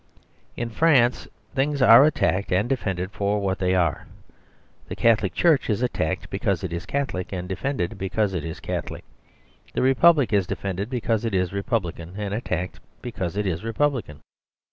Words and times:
In 0.57 0.71
France 0.71 1.27
things 1.53 1.79
are 1.79 2.03
attacked 2.05 2.51
and 2.51 2.67
defended 2.67 3.11
for 3.11 3.39
what 3.39 3.59
they 3.59 3.75
are. 3.75 4.07
The 4.87 4.95
Catholic 4.95 5.31
Church 5.35 5.69
is 5.69 5.83
attacked 5.83 6.31
because 6.31 6.63
it 6.63 6.73
is 6.73 6.87
Catholic, 6.87 7.31
and 7.31 7.47
defended 7.47 7.99
because 7.99 8.33
it 8.33 8.43
is 8.43 8.59
Catholic. 8.59 9.03
The 9.75 9.83
Republic 9.83 10.33
is 10.33 10.47
defended 10.47 10.89
because 10.89 11.23
it 11.23 11.35
is 11.35 11.53
Republican, 11.53 12.15
and 12.17 12.33
attacked 12.33 12.79
because 13.03 13.37
it 13.37 13.45
is 13.45 13.63
Republican. 13.63 14.21